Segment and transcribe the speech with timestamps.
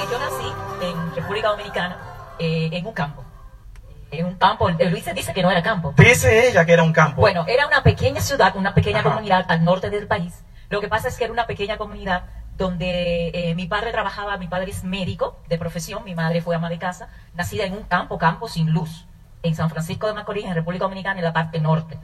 [0.00, 1.98] Eh, yo nací en República Dominicana,
[2.38, 3.22] eh, en un campo.
[4.10, 5.92] En un campo, Luis dice que no era campo.
[5.96, 7.20] Dice ella que era un campo.
[7.20, 9.10] Bueno, era una pequeña ciudad, una pequeña Ajá.
[9.10, 10.42] comunidad al norte del país.
[10.70, 12.24] Lo que pasa es que era una pequeña comunidad
[12.56, 16.70] donde eh, mi padre trabajaba, mi padre es médico de profesión, mi madre fue ama
[16.70, 19.06] de casa, nacida en un campo, campo sin luz,
[19.42, 21.98] en San Francisco de Macorís, en República Dominicana, en la parte norte.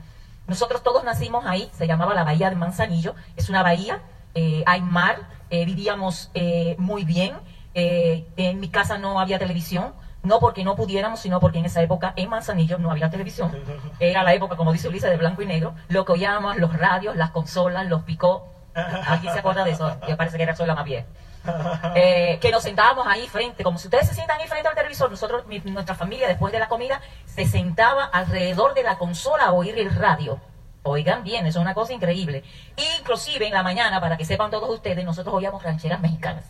[0.45, 4.01] Nosotros todos nacimos ahí, se llamaba la Bahía de Manzanillo, es una bahía,
[4.35, 7.33] eh, hay mar, eh, vivíamos eh, muy bien,
[7.79, 9.93] eh, en mi casa no había televisión,
[10.23, 13.55] no porque no pudiéramos, sino porque en esa época en Manzanillo no había televisión.
[13.99, 15.75] Era la época, como dice Ulises, de blanco y negro.
[15.87, 18.51] Lo que oíamos, los radios, las consolas, los picó.
[18.73, 19.95] ¿Alguien se acuerda de eso?
[20.07, 21.05] Yo parece que era soy la más vieja.
[21.95, 25.11] Eh, que nos sentábamos ahí frente, como si ustedes se sientan ahí frente al televisor,
[25.11, 29.77] nosotros, nuestra familia, después de la comida, se sentaba alrededor de la consola a oír
[29.77, 30.39] el radio.
[30.81, 32.43] Oigan bien, eso es una cosa increíble.
[32.97, 36.45] Inclusive en la mañana, para que sepan todos ustedes, nosotros oíamos rancheras mexicanas.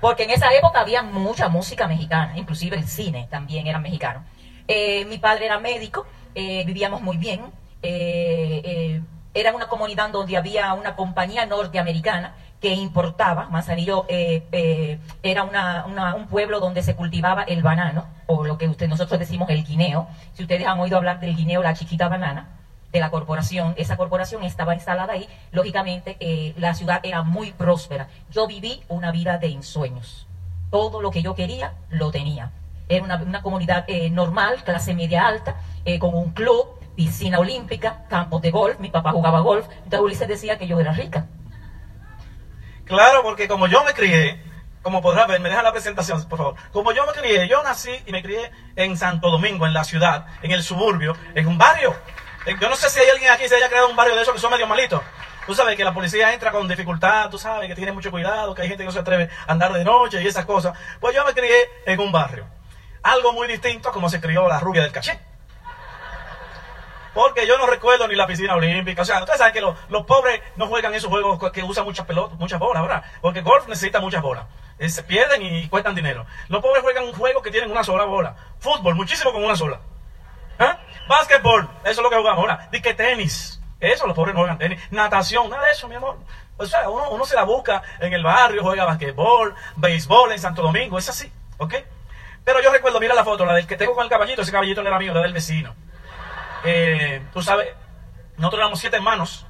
[0.00, 4.24] Porque en esa época había mucha música mexicana, inclusive el cine también era mexicano.
[4.68, 7.40] Eh, mi padre era médico, eh, vivíamos muy bien.
[7.82, 9.00] eh,
[9.32, 13.48] era una comunidad donde había una compañía norteamericana que importaba.
[13.48, 18.86] Manzanillo era una- una- un pueblo donde se cultivaba el banano, o lo que usted,
[18.88, 20.08] nosotros decimos el guineo.
[20.34, 22.48] Si ustedes han oído hablar del guineo, la chiquita banana,
[22.92, 23.74] de la corporación.
[23.76, 25.28] Esa corporación estaba instalada ahí.
[25.52, 28.08] Lógicamente, eh, la ciudad era muy próspera.
[28.30, 30.26] Yo viví una vida de ensueños.
[30.70, 32.52] Todo lo que yo quería, lo tenía.
[32.88, 38.04] Era una, una comunidad eh, normal, clase media alta, eh, con un club, piscina olímpica,
[38.08, 38.78] campos de golf.
[38.80, 39.66] Mi papá jugaba golf.
[39.84, 41.26] Entonces Ulises decía que yo era rica.
[42.84, 44.42] Claro, porque como yo me crié,
[44.82, 46.54] como podrás ver, me deja la presentación, por favor.
[46.72, 50.26] Como yo me crié, yo nací y me crié en Santo Domingo, en la ciudad,
[50.42, 51.94] en el suburbio, en un barrio.
[52.46, 54.34] Eh, Yo no sé si hay alguien aquí se haya creado un barrio de esos
[54.34, 55.02] que son medio malitos.
[55.46, 58.62] Tú sabes que la policía entra con dificultad, tú sabes que tiene mucho cuidado, que
[58.62, 60.78] hay gente que no se atreve a andar de noche y esas cosas.
[61.00, 62.46] Pues yo me crié en un barrio.
[63.02, 65.18] Algo muy distinto a como se crió la rubia del caché.
[67.14, 69.02] Porque yo no recuerdo ni la piscina olímpica.
[69.02, 72.06] O sea, ustedes saben que los, los pobres no juegan esos juegos que usan muchas
[72.06, 73.02] pelotas, muchas bolas, ¿verdad?
[73.20, 74.44] Porque golf necesita muchas bolas.
[74.78, 76.24] Eh, se pierden y cuestan dinero.
[76.48, 78.36] Los pobres juegan un juego que tienen una sola bola.
[78.60, 79.80] Fútbol, muchísimo con una sola.
[80.58, 80.78] ¿Ah?
[81.10, 82.68] Básquetbol, eso es lo que jugamos ahora.
[82.70, 83.60] Dice tenis.
[83.80, 84.80] Eso, los pobres no juegan tenis.
[84.92, 86.18] Natación, nada de eso, mi amor.
[86.56, 90.62] O sea, uno, uno se la busca en el barrio, juega basquetbol, béisbol en Santo
[90.62, 91.74] Domingo, es así, ¿ok?
[92.44, 94.82] Pero yo recuerdo, mira la foto, la del que tengo con el caballito, ese caballito
[94.82, 95.74] no era mío, era del vecino.
[96.64, 97.70] Eh, tú sabes,
[98.36, 99.46] nosotros éramos siete hermanos,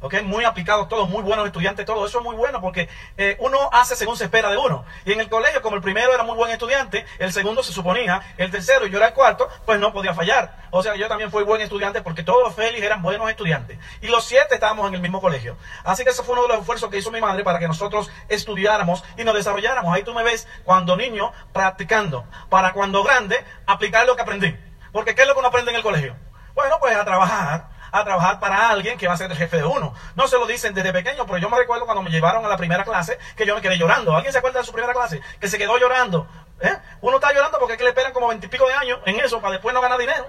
[0.00, 0.22] ¿ok?
[0.22, 3.96] Muy aplicados todos, muy buenos estudiantes, todo eso es muy bueno porque eh, uno hace
[3.96, 4.84] según se espera de uno.
[5.04, 8.20] Y en el colegio, como el primero era muy buen estudiante, el segundo se suponía,
[8.36, 10.66] el tercero y yo era el cuarto, pues no podía fallar.
[10.70, 13.78] O sea, yo también fui buen estudiante porque todos los Félix eran buenos estudiantes.
[14.02, 15.56] Y los siete estábamos en el mismo colegio.
[15.84, 18.10] Así que ese fue uno de los esfuerzos que hizo mi madre para que nosotros
[18.28, 19.94] estudiáramos y nos desarrolláramos.
[19.94, 24.56] Ahí tú me ves cuando niño practicando, para cuando grande aplicar lo que aprendí.
[24.92, 26.16] Porque ¿qué es lo que uno aprende en el colegio?
[26.54, 29.64] Bueno, pues a trabajar, a trabajar para alguien que va a ser el jefe de
[29.64, 29.94] uno.
[30.14, 32.56] No se lo dicen desde pequeño, pero yo me recuerdo cuando me llevaron a la
[32.56, 34.14] primera clase que yo me quedé llorando.
[34.14, 35.20] ¿Alguien se acuerda de su primera clase?
[35.40, 36.26] Que se quedó llorando.
[36.60, 36.76] ¿Eh?
[37.00, 39.52] Uno está llorando porque es que le esperan como veintipico de años en eso para
[39.52, 40.26] después no ganar dinero.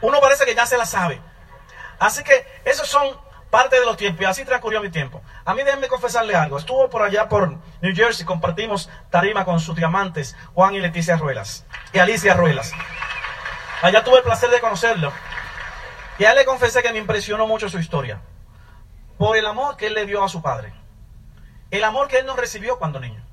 [0.00, 1.20] Uno parece que ya se la sabe.
[1.98, 3.16] Así que esos son
[3.50, 5.20] parte de los tiempos y así transcurrió mi tiempo.
[5.44, 6.56] A mí déjenme confesarle algo.
[6.58, 11.66] Estuvo por allá por New Jersey, compartimos tarima con sus diamantes Juan y Leticia Ruelas
[11.92, 12.72] y Alicia Ruelas.
[13.82, 15.12] Allá tuve el placer de conocerlo.
[16.20, 18.20] Y a él le confesé que me impresionó mucho su historia.
[19.16, 20.70] Por el amor que él le dio a su padre.
[21.70, 23.24] El amor que él nos recibió cuando niño.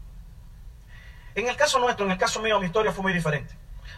[1.36, 3.54] En el caso nuestro, en el caso mío, mi historia fue muy diferente.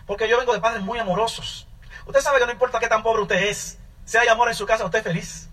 [0.08, 1.68] Porque yo vengo de padres muy amorosos.
[2.08, 3.78] Usted sabe que no importa qué tan pobre usted es.
[4.06, 5.50] Si hay amor en su casa, usted es feliz.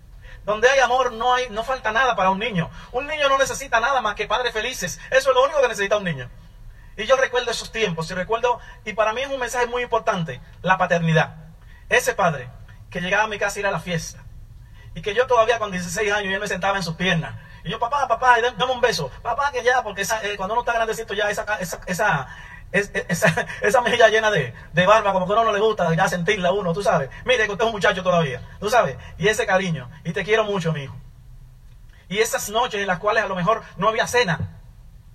[0.47, 2.71] Donde hay amor no hay, no falta nada para un niño.
[2.93, 4.99] Un niño no necesita nada más que padres felices.
[5.11, 6.31] Eso es lo único que necesita un niño.
[6.97, 10.41] Y yo recuerdo esos tiempos y recuerdo, y para mí es un mensaje muy importante,
[10.63, 11.35] la paternidad.
[11.91, 12.49] Ese padre
[12.97, 14.23] que llegaba a mi casa a ir a la fiesta.
[14.95, 17.34] Y que yo todavía con 16 años y él me sentaba en sus piernas.
[17.62, 19.11] Y yo, papá, papá, y dame un beso.
[19.23, 22.26] Papá, que ya, porque eh, cuando uno está grandecito ya, esa, esa, esa,
[22.73, 25.93] es- esa, esa mejilla llena de, de barba, como que a uno no le gusta
[25.94, 27.11] ya sentirla a uno, tú sabes.
[27.26, 28.97] Mire que usted es un muchacho todavía, tú sabes.
[29.19, 29.91] Y ese cariño.
[30.05, 30.97] Y te quiero mucho, mi hijo.
[32.09, 34.59] Y esas noches en las cuales a lo mejor no había cena.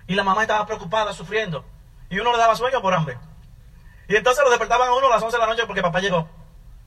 [0.05, 1.65] Y la mamá estaba preocupada, sufriendo.
[2.11, 3.17] Y uno le daba sueño por hambre.
[4.07, 6.29] Y entonces lo despertaban a uno a las 11 de la noche porque papá llegó.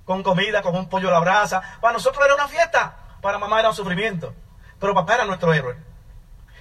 [0.05, 1.79] Con comida, con un pollo a la brasa.
[1.81, 2.97] Para nosotros era una fiesta.
[3.23, 4.35] Para mamá era un sufrimiento.
[4.79, 5.77] Pero papá era nuestro héroe.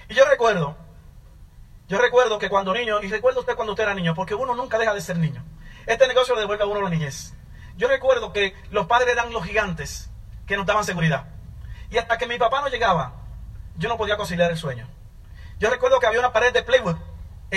[0.08, 0.76] Y yo recuerdo,
[1.88, 4.78] yo recuerdo que cuando niño, y recuerdo usted cuando usted era niño, porque uno nunca
[4.78, 5.44] deja de ser niño.
[5.86, 7.34] Este negocio le devuelve a uno la niñez.
[7.76, 10.10] Yo recuerdo que los padres eran los gigantes
[10.46, 11.26] que nos daban seguridad.
[11.90, 13.12] Y hasta que mi papá no llegaba,
[13.76, 14.88] yo no podía conciliar el sueño.
[15.58, 16.96] Yo recuerdo que había una pared de plywood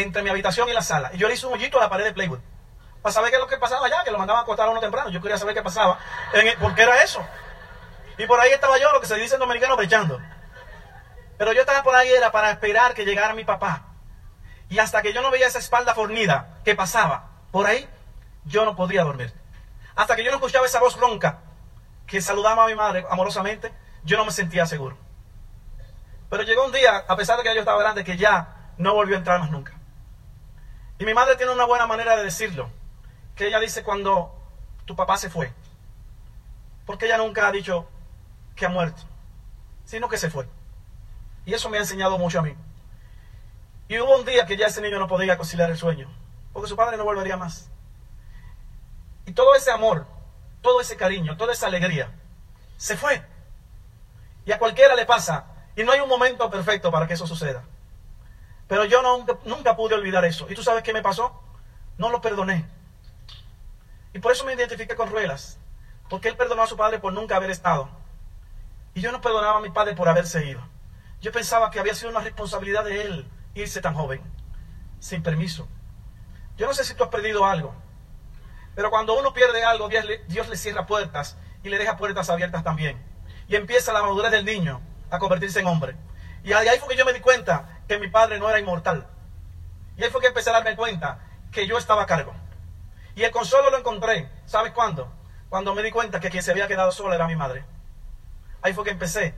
[0.02, 1.12] entre mi habitación y la sala.
[1.14, 2.40] Y yo le hice un hoyito a la pared de Playwood.
[3.02, 4.80] Para saber qué es lo que pasaba allá, que lo mandaban a acostar a uno
[4.80, 5.10] temprano.
[5.10, 6.00] Yo quería saber qué pasaba.
[6.34, 7.26] En ¿Por qué era eso?
[8.18, 10.20] Y por ahí estaba yo, lo que se dice en dominicano, brechando.
[11.38, 13.84] Pero yo estaba por ahí era para esperar que llegara mi papá.
[14.70, 17.88] Y hasta que yo no veía esa espalda fornida que pasaba por ahí,
[18.46, 19.34] yo no podía dormir.
[19.96, 21.40] Hasta que yo no escuchaba esa voz ronca
[22.06, 23.72] que saludaba a mi madre amorosamente,
[24.04, 24.98] yo no me sentía seguro.
[26.30, 29.16] Pero llegó un día, a pesar de que yo estaba grande, que ya no volvió
[29.16, 29.74] a entrar más nunca.
[31.00, 32.70] Y mi madre tiene una buena manera de decirlo,
[33.38, 34.36] que ella dice cuando
[34.86, 35.54] tu papá se fue.
[36.86, 37.88] Porque ella nunca ha dicho
[38.56, 39.04] que ha muerto,
[39.86, 40.48] sino que se fue.
[41.46, 42.56] Y eso me ha enseñado mucho a mí.
[43.88, 46.10] Y hubo un día que ya ese niño no podía conciliar el sueño,
[46.52, 47.70] porque su padre no volvería más.
[49.26, 50.08] Y todo ese amor,
[50.62, 52.12] todo ese cariño, toda esa alegría,
[52.76, 53.22] se fue.
[54.46, 55.46] Y a cualquiera le pasa,
[55.76, 57.64] y no hay un momento perfecto para que eso suceda.
[58.68, 60.48] Pero yo nunca, nunca pude olvidar eso.
[60.50, 61.42] ¿Y tú sabes qué me pasó?
[61.98, 62.77] No lo perdoné.
[64.18, 65.60] Y por eso me identifiqué con Ruelas,
[66.10, 67.88] porque él perdonó a su padre por nunca haber estado.
[68.96, 70.60] Y yo no perdonaba a mi padre por haberse ido.
[71.22, 74.20] Yo pensaba que había sido una responsabilidad de él irse tan joven,
[75.00, 75.68] sin permiso.
[76.58, 77.76] Yo no sé si tú has perdido algo,
[78.74, 82.32] pero cuando uno pierde algo, Dios le, Dios le cierra puertas y le deja puertas
[82.32, 83.00] abiertas también.
[83.48, 84.82] Y empieza la madurez del niño
[85.12, 85.96] a convertirse en hombre.
[86.44, 89.06] Y ahí fue que yo me di cuenta que mi padre no era inmortal.
[89.96, 91.20] Y ahí fue que empecé a darme cuenta
[91.52, 92.34] que yo estaba a cargo.
[93.18, 95.12] Y el consuelo lo encontré, ¿sabes cuándo?
[95.50, 97.66] Cuando me di cuenta que quien se había quedado sola era mi madre.
[98.62, 99.34] Ahí fue que empecé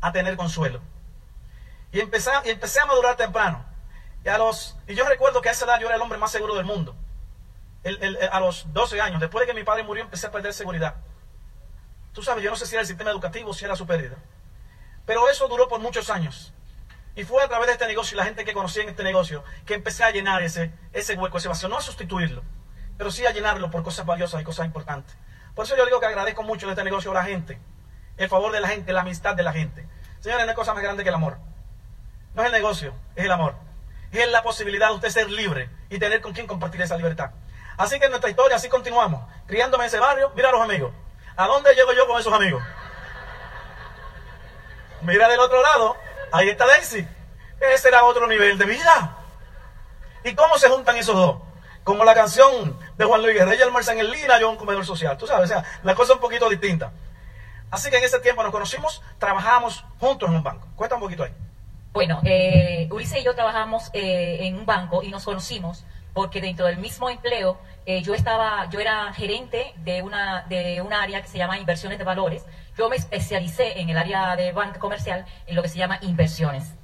[0.00, 0.80] a tener consuelo.
[1.92, 3.66] Y empecé, y empecé a madurar temprano.
[4.24, 6.32] Y, a los, y yo recuerdo que a esa edad yo era el hombre más
[6.32, 6.96] seguro del mundo.
[8.32, 10.94] a los 12 años, después de que mi padre murió, empecé a perder seguridad.
[12.14, 14.16] Tú sabes, yo no sé si era el sistema educativo o si era su pérdida.
[15.04, 16.54] Pero eso duró por muchos años.
[17.14, 19.44] Y fue a través de este negocio y la gente que conocía en este negocio
[19.66, 21.68] que empecé a llenar ese, ese hueco, ese vacío.
[21.68, 22.42] No a sustituirlo,
[22.98, 25.16] pero sí a llenarlo por cosas valiosas y cosas importantes.
[25.54, 27.58] Por eso yo digo que agradezco mucho en este negocio a la gente
[28.18, 29.86] el favor de la gente, la amistad de la gente.
[30.20, 31.38] Señores, no hay cosa más grande que el amor.
[32.34, 33.54] No es el negocio, es el amor.
[34.10, 37.30] Es la posibilidad de usted ser libre y tener con quien compartir esa libertad.
[37.76, 40.32] Así que en nuestra historia así continuamos, criándome en ese barrio.
[40.34, 40.92] Mira a los amigos.
[41.36, 42.62] ¿A dónde llego yo con esos amigos?
[45.02, 45.96] Mira del otro lado,
[46.32, 47.06] ahí está Daisy.
[47.60, 49.16] Ese era otro nivel de vida.
[50.24, 51.38] ¿Y cómo se juntan esos dos?
[51.84, 54.84] Como la canción de Juan Luis Guerrero, ella almuerza en el Lina, yo un comedor
[54.84, 55.16] social.
[55.16, 56.92] Tú sabes, o sea, la cosa es un poquito distinta.
[57.70, 60.66] Así que en ese tiempo nos conocimos, trabajamos juntos en un banco.
[60.74, 61.32] Cuenta un poquito ahí.
[61.92, 66.66] Bueno, eh, Ulises y yo trabajamos eh, en un banco y nos conocimos porque dentro
[66.66, 71.28] del mismo empleo eh, yo estaba, yo era gerente de una de un área que
[71.28, 72.44] se llama inversiones de valores.
[72.76, 76.74] Yo me especialicé en el área de banca comercial en lo que se llama inversiones.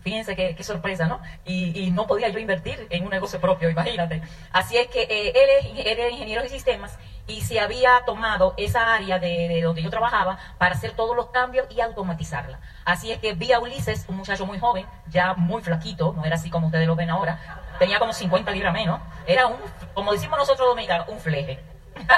[0.00, 1.20] Fíjense qué, sorpresa, ¿no?
[1.44, 4.22] Y, no podía yo invertir en un negocio propio, imagínate.
[4.52, 6.98] Así es que él, es, él es ingeniero de sistemas
[7.28, 11.66] y se había tomado esa área de, donde yo trabajaba para hacer todos los cambios
[11.70, 12.58] y automatizarla.
[12.84, 16.36] Así es que vi a Ulises, un muchacho muy joven, ya muy flaquito, no era
[16.36, 17.38] así como ustedes lo ven ahora,
[17.78, 19.58] tenía como 50 libras menos, era un,
[19.92, 21.60] como decimos nosotros dominicanos, un fleje.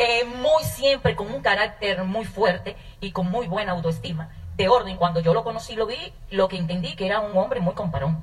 [0.00, 4.28] Eh, muy siempre con un carácter muy fuerte y con muy buena autoestima.
[4.58, 7.60] De orden, cuando yo lo conocí, lo vi, lo que entendí que era un hombre
[7.60, 8.22] muy comparón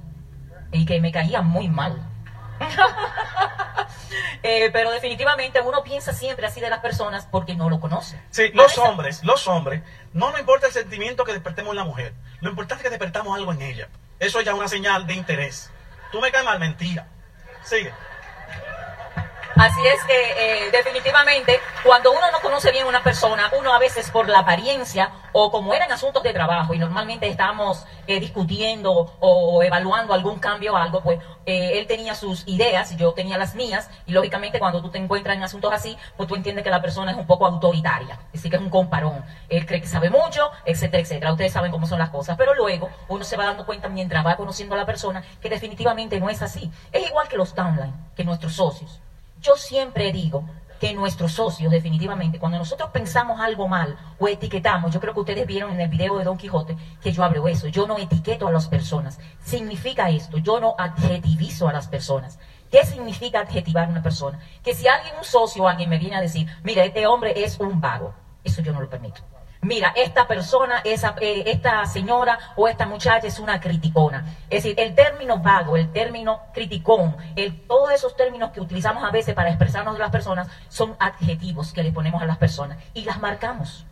[0.71, 2.07] y que me caía muy mal.
[4.43, 8.21] Eh, pero definitivamente uno piensa siempre así de las personas porque no lo conoce.
[8.29, 9.81] Sí, los hombres, los hombres,
[10.13, 12.13] no nos importa el sentimiento que despertemos en la mujer.
[12.41, 13.89] Lo importante es que despertamos algo en ella.
[14.19, 15.71] Eso ya es una señal de interés.
[16.11, 17.07] Tú me caes mal, mentira.
[17.63, 17.91] Sigue.
[19.65, 23.79] Así es que eh, definitivamente cuando uno no conoce bien a una persona, uno a
[23.79, 28.91] veces por la apariencia o como eran asuntos de trabajo y normalmente estamos eh, discutiendo
[29.19, 33.55] o evaluando algún cambio o algo, pues eh, él tenía sus ideas, yo tenía las
[33.55, 36.83] mías y lógicamente cuando tú te encuentras en asuntos así, pues tú entiendes que la
[36.83, 39.25] persona es un poco autoritaria, decir, que es un comparón.
[39.49, 41.31] Él cree que sabe mucho, etcétera, etcétera.
[41.31, 44.37] Ustedes saben cómo son las cosas, pero luego uno se va dando cuenta mientras va
[44.37, 46.71] conociendo a la persona que definitivamente no es así.
[46.91, 49.01] Es igual que los downline, que nuestros socios.
[49.45, 50.43] Yo siempre digo
[50.79, 55.45] que nuestros socios, definitivamente, cuando nosotros pensamos algo mal o etiquetamos, yo creo que ustedes
[55.45, 58.51] vieron en el video de Don Quijote que yo hablo eso, yo no etiqueto a
[58.51, 59.19] las personas.
[59.43, 62.39] Significa esto, yo no adjetivizo a las personas.
[62.71, 64.39] ¿Qué significa adjetivar a una persona?
[64.63, 67.59] Que si alguien, un socio o alguien me viene a decir, mira, este hombre es
[67.59, 69.21] un vago, eso yo no lo permito
[69.65, 74.25] mira, esta persona, esa, eh, esta señora o esta muchacha es una criticona.
[74.49, 79.11] Es decir, el término vago, el término criticón, el, todos esos términos que utilizamos a
[79.11, 83.03] veces para expresarnos de las personas son adjetivos que le ponemos a las personas y
[83.03, 83.85] las marcamos.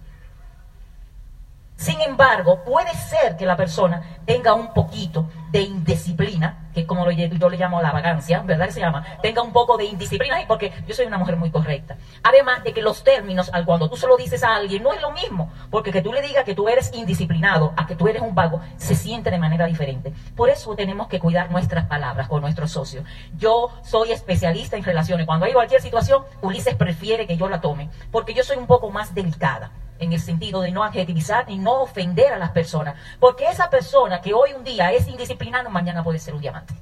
[1.75, 7.11] Sin embargo, puede ser que la persona tenga un poquito de indisciplina, que como lo,
[7.11, 9.05] yo le llamo la vagancia, ¿verdad que se llama?
[9.21, 11.97] Tenga un poco de indisciplina y porque yo soy una mujer muy correcta.
[12.23, 15.01] Además de que los términos, al cuando tú se lo dices a alguien, no es
[15.01, 18.21] lo mismo, porque que tú le digas que tú eres indisciplinado a que tú eres
[18.21, 20.13] un vago, se siente de manera diferente.
[20.35, 23.03] Por eso tenemos que cuidar nuestras palabras con nuestros socios.
[23.35, 25.25] Yo soy especialista en relaciones.
[25.25, 28.89] Cuando hay cualquier situación, Ulises prefiere que yo la tome, porque yo soy un poco
[28.89, 29.71] más delicada
[30.03, 32.95] en el sentido de no adjetivizar y no ofender a las personas.
[33.19, 36.73] Porque esa persona que hoy un día es indisciplinado, mañana puede ser un diamante.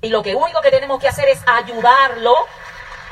[0.00, 2.34] Y lo que único que tenemos que hacer es ayudarlo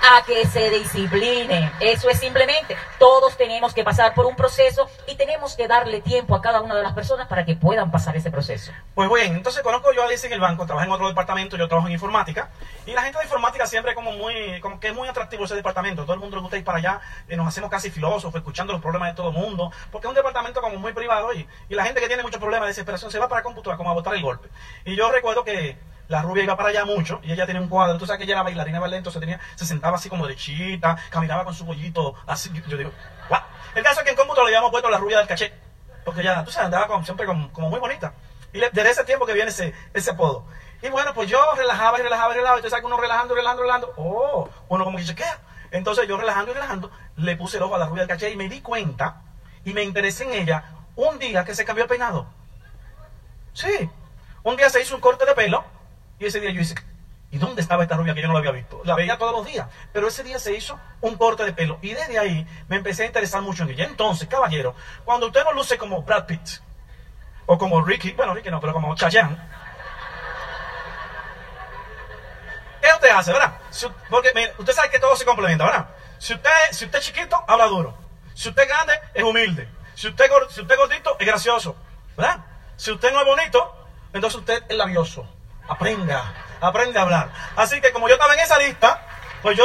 [0.02, 1.72] a que se discipline.
[1.80, 6.34] Eso es simplemente, todos tenemos que pasar por un proceso y tenemos que darle tiempo
[6.34, 8.72] a cada una de las personas para que puedan pasar ese proceso.
[8.94, 11.68] Pues bien, entonces conozco yo a Alice en el banco, trabajo en otro departamento, yo
[11.68, 12.50] trabajo en informática,
[12.86, 16.02] y la gente de informática siempre como muy, como que es muy atractivo ese departamento,
[16.02, 18.82] todo el mundo le gusta ir para allá, y nos hacemos casi filósofos, escuchando los
[18.82, 21.84] problemas de todo el mundo, porque es un departamento como muy privado y, y la
[21.84, 24.14] gente que tiene muchos problemas de desesperación se va para la computadora como a botar
[24.14, 24.48] el golpe.
[24.84, 25.76] Y yo recuerdo que
[26.08, 27.98] la rubia iba para allá mucho y ella tenía un cuadro.
[27.98, 29.22] Tú sabes que ella era bailarina ballet, entonces
[29.56, 32.50] se sentaba así como derechita, caminaba con su bollito, así.
[32.68, 32.92] Yo, digo,
[33.28, 33.42] ¡guau!
[33.74, 35.52] El caso es que en cómputo le habíamos puesto la rubia del caché,
[36.04, 38.12] porque ya, tú sabes, andaba siempre como, muy bonita.
[38.52, 39.74] Y desde ese tiempo que viene ese,
[40.10, 40.46] apodo.
[40.80, 42.58] Y bueno, pues yo relajaba y relajaba y relajaba.
[42.60, 43.94] Y tú sabes que uno relajando, relajando, relajando.
[43.96, 45.40] Oh, uno como que se queda.
[45.72, 48.36] Entonces yo relajando y relajando, le puse el ojo a la rubia del caché y
[48.36, 49.22] me di cuenta
[49.64, 52.26] y me interesé en ella un día que se cambió el peinado.
[53.52, 53.90] Sí,
[54.42, 55.64] un día se hizo un corte de pelo
[56.18, 56.74] y ese día yo dije,
[57.30, 58.80] ¿y dónde estaba esta rubia que yo no la había visto?
[58.84, 61.92] La veía todos los días, pero ese día se hizo un corte de pelo y
[61.92, 63.84] desde ahí me empecé a interesar mucho en ella.
[63.84, 66.48] Entonces, caballero, cuando usted no luce como Brad Pitt
[67.46, 69.36] o como Ricky, bueno, Ricky no, pero como Chayanne,
[72.80, 73.58] ¿qué usted hace, verdad?
[74.08, 75.88] porque usted sabe que todo se complementa, ¿verdad?
[76.18, 77.94] Si usted, es chiquito, habla duro.
[78.34, 79.68] Si usted es grande, es humilde.
[79.94, 81.76] Si usted es gordito, es gracioso,
[82.16, 82.44] ¿verdad?
[82.76, 85.26] Si usted no es bonito, entonces usted es labioso.
[85.68, 87.30] Aprenda, aprende a hablar.
[87.56, 89.06] Así que como yo estaba en esa lista,
[89.42, 89.64] pues yo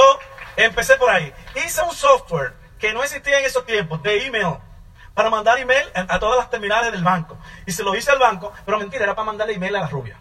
[0.55, 1.34] empecé por ahí.
[1.55, 4.58] Hice un software que no existía en esos tiempos, de email,
[5.13, 7.38] para mandar email a todas las terminales del banco.
[7.65, 10.17] Y se lo hice al banco, pero mentira, era para mandarle email a la rubia.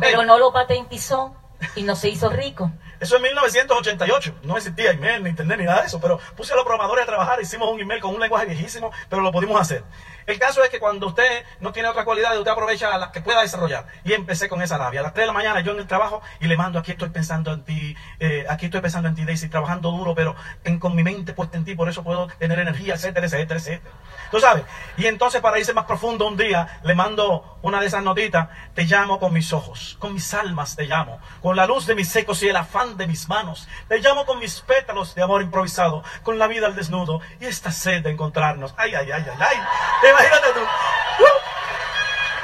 [0.00, 1.34] Pero no lo patentizó
[1.74, 2.70] y no se hizo rico.
[3.02, 4.34] Eso en 1988.
[4.44, 6.00] No existía email, ni internet, ni nada de eso.
[6.00, 9.22] Pero puse a los programadores a trabajar, hicimos un email con un lenguaje viejísimo, pero
[9.22, 9.82] lo pudimos hacer.
[10.24, 13.42] El caso es que cuando usted no tiene otra cualidad, usted aprovecha la que pueda
[13.42, 13.86] desarrollar.
[14.04, 15.00] Y empecé con esa labia.
[15.00, 17.08] A las 3 de la mañana yo en el trabajo y le mando, aquí estoy
[17.08, 20.36] pensando en ti, eh, aquí estoy pensando en ti, Daisy, trabajando duro, pero
[20.78, 23.94] con mi mente puesta en ti, por eso puedo tener energía, etcétera, etcétera, etcétera.
[24.32, 24.64] ¿Tú sabes?
[24.96, 28.84] Y entonces para irse más profundo un día, le mando una de esas notitas, te
[28.84, 32.42] llamo con mis ojos, con mis almas te llamo, con la luz de mis secos
[32.42, 36.38] y el afán de mis manos, te llamo con mis pétalos de amor improvisado, con
[36.38, 38.72] la vida al desnudo y esta sed de encontrarnos.
[38.78, 40.10] Ay, ay, ay, ay, ay.
[40.10, 40.60] Imagínate tú.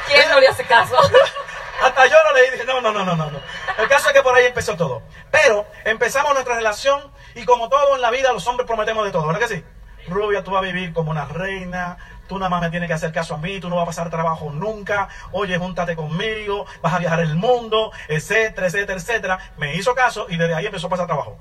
[0.09, 0.95] ¿Quién no le hace caso?
[1.83, 3.41] Hasta yo no le dije, no, no, no, no, no.
[3.79, 5.01] El caso es que por ahí empezó todo.
[5.31, 9.27] Pero empezamos nuestra relación y como todo en la vida, los hombres prometemos de todo,
[9.27, 9.65] ¿verdad que sí?
[10.09, 11.97] Rubia, tú vas a vivir como una reina,
[12.29, 14.11] tú nada más me tienes que hacer caso a mí, tú no vas a pasar
[14.11, 19.39] trabajo nunca, oye, júntate conmigo, vas a viajar el mundo, etcétera, etcétera, etcétera.
[19.57, 21.39] Me hizo caso y desde ahí empezó a pasar trabajo.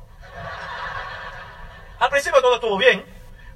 [2.00, 3.04] Al principio todo estuvo bien,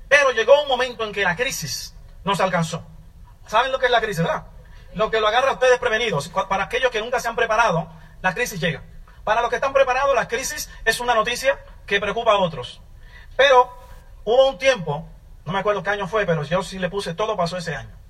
[0.10, 2.84] pero llegó un momento en que la crisis nos alcanzó.
[3.46, 4.46] ¿Saben lo que es la crisis, verdad?
[4.94, 6.30] Lo que lo agarra a ustedes prevenidos.
[6.30, 7.90] Para aquellos que nunca se han preparado,
[8.22, 8.84] la crisis llega.
[9.24, 12.82] Para los que están preparados, la crisis es una noticia que preocupa a otros.
[13.38, 13.81] Pero
[14.24, 15.08] Hubo un tiempo,
[15.46, 18.02] no me acuerdo qué año fue, pero yo sí le puse, todo pasó ese año.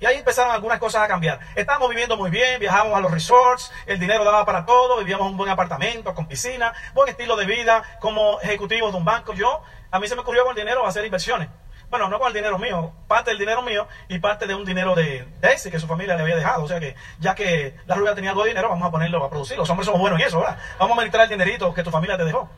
[0.00, 1.40] Y ahí empezaron algunas cosas a cambiar.
[1.54, 5.32] Estábamos viviendo muy bien, viajábamos a los resorts, el dinero daba para todo, vivíamos en
[5.32, 9.34] un buen apartamento, con piscina, buen estilo de vida, como ejecutivos de un banco.
[9.34, 11.48] Yo, a mí se me ocurrió con el dinero hacer inversiones.
[11.90, 14.94] Bueno, no con el dinero mío, parte del dinero mío y parte de un dinero
[14.94, 16.62] de, ese que su familia le había dejado.
[16.62, 19.28] O sea que, ya que la rubia tenía algo de dinero, vamos a ponerlo a
[19.28, 19.58] producir.
[19.58, 20.56] Los hombres somos buenos en eso, ¿verdad?
[20.78, 22.48] Vamos a administrar el dinerito que tu familia te dejó.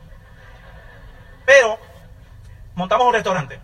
[1.45, 1.77] Pero
[2.75, 3.59] montamos un restaurante.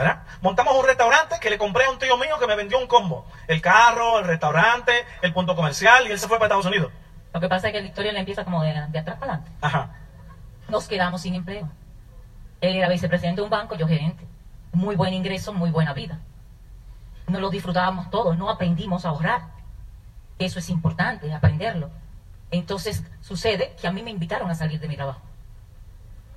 [0.00, 0.22] ¿verdad?
[0.40, 3.26] Montamos un restaurante que le compré a un tío mío que me vendió un combo.
[3.46, 6.90] El carro, el restaurante, el punto comercial y él se fue para Estados Unidos.
[7.34, 9.50] Lo que pasa es que la historia le empieza como de, de atrás para adelante.
[9.60, 9.90] Ajá.
[10.68, 11.68] Nos quedamos sin empleo.
[12.62, 14.26] Él era vicepresidente de un banco, yo gerente.
[14.72, 16.18] Muy buen ingreso, muy buena vida.
[17.26, 19.42] Nos lo disfrutábamos todos, no aprendimos a ahorrar.
[20.38, 21.90] Eso es importante, aprenderlo.
[22.50, 25.20] Entonces sucede que a mí me invitaron a salir de mi trabajo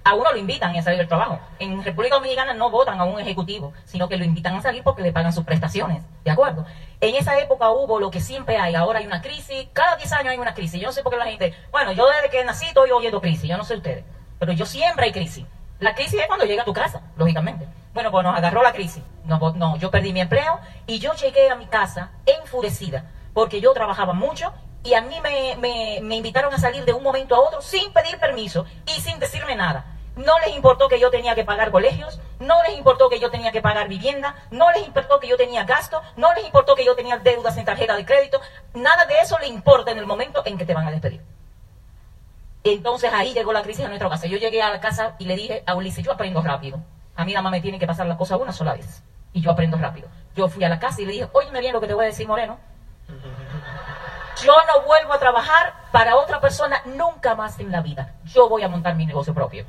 [0.04, 1.40] a uno lo invitan a salir del trabajo.
[1.60, 5.02] En República Dominicana no votan a un ejecutivo, sino que lo invitan a salir porque
[5.02, 6.04] le pagan sus prestaciones.
[6.24, 6.66] ¿De acuerdo?
[7.00, 8.76] En esa época hubo lo que siempre hay.
[8.76, 9.68] Ahora hay una crisis.
[9.74, 10.80] Cada 10 años hay una crisis.
[10.82, 11.54] Yo no sé por qué la gente.
[11.72, 13.50] Bueno, yo desde que nací estoy oyendo crisis.
[13.50, 14.04] Yo no sé ustedes.
[14.40, 15.46] Pero yo siempre hay crisis.
[15.80, 17.68] La crisis es cuando llega a tu casa, lógicamente.
[17.94, 19.04] Bueno, pues nos agarró la crisis.
[19.26, 23.74] No, no, yo perdí mi empleo y yo llegué a mi casa enfurecida porque yo
[23.74, 24.52] trabajaba mucho
[24.84, 27.92] y a mí me, me, me invitaron a salir de un momento a otro sin
[27.94, 29.93] pedir permiso y sin decirme nada.
[30.16, 33.52] No les importó que yo tenía que pagar colegios, no les importó que yo tenía
[33.52, 36.96] que pagar vivienda, no les importó que yo tenía gasto, no les importó que yo
[36.96, 38.40] tenía deudas en tarjeta de crédito.
[38.76, 41.22] Nada de eso le importa en el momento en que te van a despedir.
[42.64, 44.28] Entonces ahí llegó la crisis en nuestra casa.
[44.28, 46.80] Yo llegué a la casa y le dije a Ulises, yo aprendo rápido.
[47.16, 49.04] A mí nada más me tiene que pasar la cosa una sola vez.
[49.34, 50.08] Y yo aprendo rápido.
[50.36, 52.08] Yo fui a la casa y le dije, óyeme bien lo que te voy a
[52.08, 52.60] decir, Moreno.
[54.42, 58.16] Yo no vuelvo a trabajar para otra persona nunca más en la vida.
[58.26, 59.66] Yo voy a montar mi negocio propio.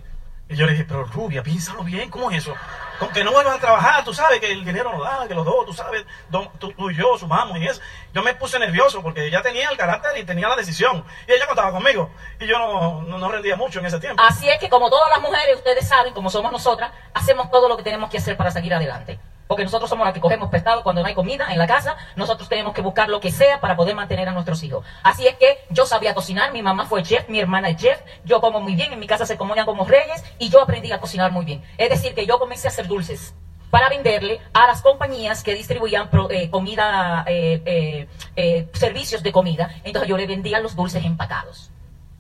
[0.49, 2.55] Y yo le dije, pero Rubia, piénsalo bien, ¿cómo es eso?
[2.99, 5.45] Con que no vuelvas a trabajar, tú sabes que el dinero no da, que los
[5.45, 7.81] dos, tú sabes, do- tú, tú y yo sumamos y eso.
[8.13, 11.03] Yo me puse nervioso porque ella tenía el carácter y tenía la decisión.
[11.27, 12.11] Y ella contaba conmigo.
[12.39, 14.23] Y yo no, no, no rendía mucho en ese tiempo.
[14.23, 17.77] Así es que como todas las mujeres, ustedes saben, como somos nosotras, hacemos todo lo
[17.77, 19.19] que tenemos que hacer para seguir adelante.
[19.47, 22.49] Porque nosotros somos las que cogemos pescado cuando no hay comida en la casa, nosotros
[22.49, 24.87] tenemos que buscar lo que sea para poder mantener a nuestros hijos.
[25.03, 28.41] Así es que yo sabía cocinar, mi mamá fue chef, mi hermana es chef, yo
[28.41, 31.31] como muy bien, en mi casa se comían como reyes y yo aprendí a cocinar
[31.31, 31.63] muy bien.
[31.77, 33.35] Es decir, que yo comencé a hacer dulces
[33.71, 39.75] para venderle a las compañías que distribuían pro- eh, comida, eh, eh, servicios de comida.
[39.85, 41.71] Entonces yo le vendía los dulces empacados.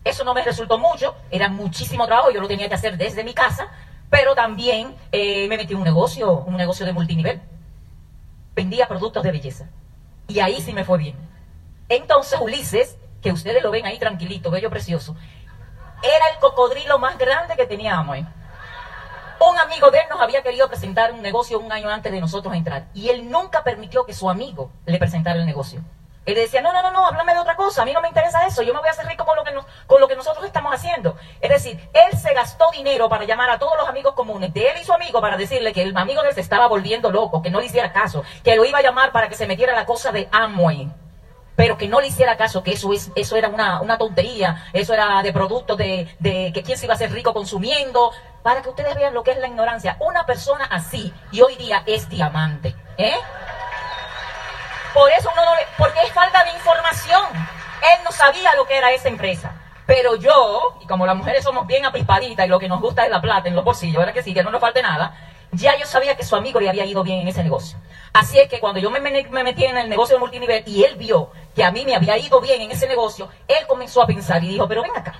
[0.04, 3.32] Eso no me resultó mucho, era muchísimo trabajo, yo lo tenía que hacer desde mi
[3.32, 3.68] casa,
[4.14, 7.42] pero también eh, me metí en un negocio, un negocio de multinivel.
[8.54, 9.68] Vendía productos de belleza.
[10.28, 11.16] Y ahí sí me fue bien.
[11.88, 15.16] Entonces Ulises, que ustedes lo ven ahí tranquilito, bello, precioso,
[16.00, 18.18] era el cocodrilo más grande que teníamos.
[18.18, 18.26] ¿eh?
[19.40, 22.54] Un amigo de él nos había querido presentar un negocio un año antes de nosotros
[22.54, 22.86] entrar.
[22.94, 25.80] Y él nunca permitió que su amigo le presentara el negocio.
[26.26, 28.46] Él decía, no, no, no, no, háblame de otra cosa, a mí no me interesa
[28.46, 30.44] eso, yo me voy a hacer rico con lo que, nos- con lo que nosotros
[30.46, 31.16] estamos haciendo.
[31.40, 34.76] Es decir, él se gastó dinero para llamar a todos los amigos comunes de él
[34.80, 37.50] y su amigo para decirle que el amigo de él se estaba volviendo loco, que
[37.50, 40.12] no le hiciera caso, que lo iba a llamar para que se metiera la cosa
[40.12, 40.90] de Amway
[41.56, 44.92] pero que no le hiciera caso, que eso es, eso era una, una tontería, eso
[44.92, 48.10] era de productos de, de que quién se iba a hacer rico consumiendo,
[48.42, 49.96] para que ustedes vean lo que es la ignorancia.
[50.00, 53.14] Una persona así, y hoy día es diamante, ¿eh?
[54.94, 57.22] Por eso uno no le, porque es falta de información.
[57.34, 59.52] Él no sabía lo que era esa empresa.
[59.86, 63.10] Pero yo, y como las mujeres somos bien apispaditas y lo que nos gusta es
[63.10, 64.32] la plata en los bolsillos, ¿verdad que sí?
[64.32, 65.14] Que no nos falte nada.
[65.52, 67.76] Ya yo sabía que su amigo le había ido bien en ese negocio.
[68.14, 70.84] Así es que cuando yo me, me- me metí en el negocio de multinivel y
[70.84, 74.06] él vio que a mí me había ido bien en ese negocio, él comenzó a
[74.06, 75.14] pensar y dijo, pero ven acá,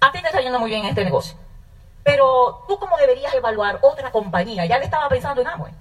[0.00, 1.36] a ti te está yendo muy bien en este negocio.
[2.04, 4.66] Pero tú cómo deberías evaluar otra compañía.
[4.66, 5.72] Ya le estaba pensando en Amway.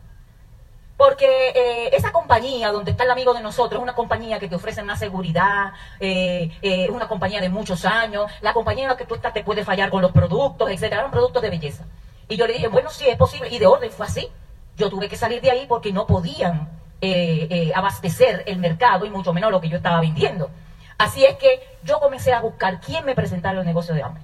[0.97, 4.55] Porque eh, esa compañía donde está el amigo de nosotros es una compañía que te
[4.55, 8.97] ofrece más seguridad, eh, eh, es una compañía de muchos años, la compañía en la
[8.97, 11.83] que tú estás te puede fallar con los productos, etcétera, eran productos de belleza.
[12.29, 14.29] Y yo le dije, bueno, sí, es posible, y de orden fue así.
[14.77, 16.69] Yo tuve que salir de ahí porque no podían
[17.01, 20.49] eh, abastecer el mercado y mucho menos lo que yo estaba vendiendo.
[20.97, 24.23] Así es que yo comencé a buscar quién me presentara el negocio de hambre.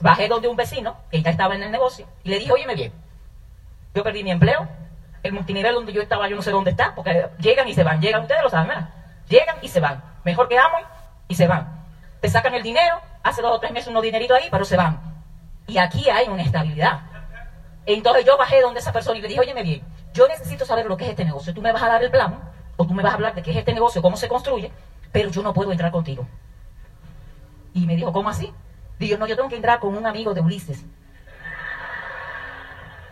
[0.00, 2.92] Bajé donde un vecino, que ya estaba en el negocio, y le dije, óyeme bien,
[3.94, 4.68] yo perdí mi empleo,
[5.22, 8.00] el multinivel donde yo estaba, yo no sé dónde está, porque llegan y se van,
[8.00, 8.88] llegan, ustedes lo saben, ¿verdad?
[9.28, 10.02] Llegan y se van.
[10.24, 10.84] Mejor que Amway
[11.28, 11.84] y se van.
[12.20, 15.00] Te sacan el dinero, hace dos o tres meses unos dineritos ahí, pero se van.
[15.66, 17.00] Y aquí hay una estabilidad.
[17.86, 20.96] Entonces yo bajé donde esa persona y le dije, óyeme bien, yo necesito saber lo
[20.96, 21.54] que es este negocio.
[21.54, 22.40] Tú me vas a dar el plan,
[22.76, 24.72] o tú me vas a hablar de qué es este negocio, cómo se construye,
[25.12, 26.26] pero yo no puedo entrar contigo.
[27.72, 28.52] Y me dijo, ¿cómo así?
[28.98, 30.84] Digo, no, yo tengo que entrar con un amigo de Ulises.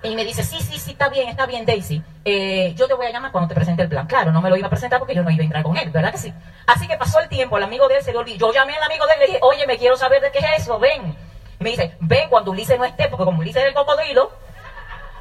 [0.03, 2.03] Y me dice, sí, sí, sí, está bien, está bien, Daisy.
[2.25, 4.07] Eh, yo te voy a llamar cuando te presente el plan.
[4.07, 5.91] Claro, no me lo iba a presentar porque yo no iba a entrar con él,
[5.91, 6.33] ¿verdad que sí?
[6.67, 8.49] Así que pasó el tiempo, el amigo de él se le olvidó.
[8.49, 10.39] Yo llamé al amigo de él y le dije, oye, me quiero saber de qué
[10.39, 11.17] es eso, ven.
[11.59, 14.31] Me dice, ven cuando Ulises no esté, porque como Ulises es el cocodrilo,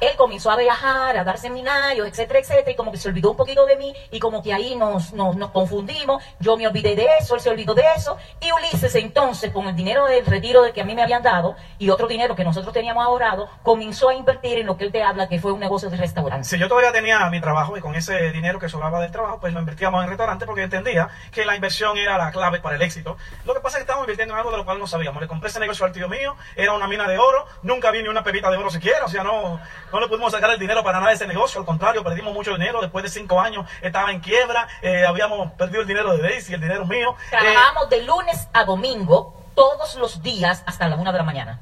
[0.00, 3.36] él comenzó a viajar, a dar seminarios, etcétera, etcétera, y como que se olvidó un
[3.36, 7.06] poquito de mí, y como que ahí nos, nos, nos confundimos, yo me olvidé de
[7.20, 10.72] eso, él se olvidó de eso, y Ulises entonces, con el dinero del retiro de
[10.72, 14.14] que a mí me habían dado, y otro dinero que nosotros teníamos ahorrado, comenzó a
[14.14, 16.44] invertir en lo que él te habla, que fue un negocio de restaurante.
[16.44, 19.52] Si yo todavía tenía mi trabajo y con ese dinero que sobraba del trabajo, pues
[19.52, 23.16] lo invertíamos en restaurante porque entendía que la inversión era la clave para el éxito.
[23.44, 25.20] Lo que pasa es que estábamos invirtiendo en algo de lo cual no sabíamos.
[25.20, 28.08] Le compré ese negocio al tío mío, era una mina de oro, nunca vi ni
[28.08, 29.60] una pepita de oro siquiera, o sea, no,
[29.92, 32.52] no le pudimos sacar el dinero para nada de ese negocio, al contrario, perdimos mucho
[32.52, 36.54] dinero, después de cinco años estaba en quiebra, eh, habíamos perdido el dinero de Daisy,
[36.54, 37.14] el dinero mío.
[37.32, 41.60] Eh, Trabajamos de lunes a domingo, todos los días, hasta la una de la mañana.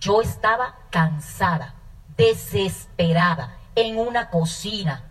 [0.00, 1.74] Yo estaba cansada,
[2.16, 5.04] desesperada, en una cocina,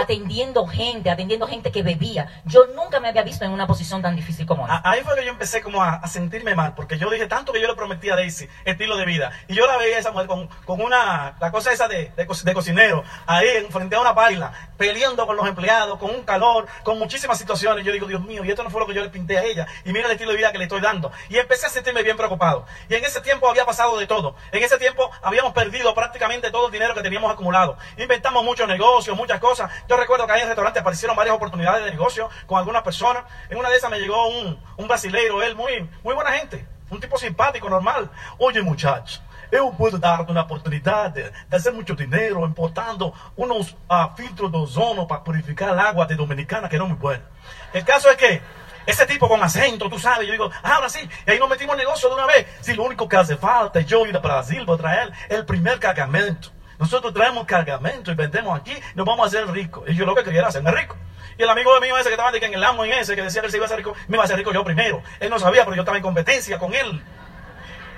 [0.00, 2.28] atendiendo gente, atendiendo gente que bebía.
[2.44, 4.80] Yo nunca me había visto en una posición tan difícil como esa.
[4.84, 7.60] Ahí fue que yo empecé como a, a sentirme mal, porque yo dije tanto que
[7.60, 9.32] yo le prometí a Daisy estilo de vida.
[9.48, 12.54] Y yo la veía esa mujer con, con una, la cosa esa de, de, de
[12.54, 16.98] cocinero, ahí en- frente a una paila, peleando con los empleados, con un calor, con
[16.98, 17.84] muchísimas situaciones.
[17.84, 19.66] Yo digo, Dios mío, y esto no fue lo que yo le pinté a ella.
[19.84, 21.12] Y mira el estilo de vida que le estoy dando.
[21.28, 22.66] Y empecé a sentirme bien preocupado.
[22.88, 24.36] Y en ese tiempo había pasado de todo.
[24.52, 27.76] En ese tiempo habíamos perdido prácticamente todo el dinero que teníamos acumulado.
[27.96, 29.70] Inventamos muchos negocios, muchas cosas.
[29.88, 33.24] Yo recuerdo que ahí en el restaurante aparecieron varias oportunidades de negocio con algunas personas.
[33.50, 37.00] En una de esas me llegó un, un brasileiro, él muy, muy buena gente, un
[37.00, 38.10] tipo simpático, normal.
[38.38, 39.20] Oye, muchacho.
[39.52, 44.58] Eu puedo darte una oportunidad de, de hacer mucho dinero importando unos ah, filtros de
[44.58, 47.24] ozono para purificar el agua de Dominicana, que no es muy buena.
[47.72, 48.42] El caso es que
[48.86, 51.74] ese tipo con acento, tú sabes, yo digo, ah, ahora sí, y ahí nos metimos
[51.74, 52.46] en negocio de una vez.
[52.62, 55.78] Si lo único que hace falta es yo ir a Brasil para traer el primer
[55.78, 56.50] cargamento.
[56.84, 59.84] Nosotros traemos cargamento y vendemos aquí, nos vamos a hacer ricos.
[59.88, 60.98] Y yo lo que quería era hacerme rico.
[61.38, 63.40] Y el amigo mío ese que estaba de en el amo en ese, que decía
[63.40, 65.02] que él se iba a hacer rico, me iba a hacer rico yo primero.
[65.18, 67.02] Él no sabía, pero yo estaba en competencia con él.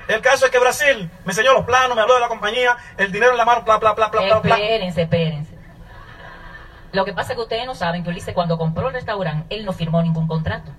[0.07, 3.11] El caso es que Brasil me enseñó los planos, me habló de la compañía, el
[3.11, 4.55] dinero en la mano, bla, bla, bla, bla, bla.
[4.55, 5.59] Espérense, espérense.
[6.92, 9.64] Lo que pasa es que ustedes no saben que Ulises cuando compró el restaurante, él
[9.64, 10.70] no firmó ningún contrato.